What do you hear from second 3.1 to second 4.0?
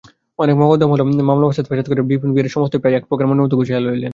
মনের মতো গুছাইয়া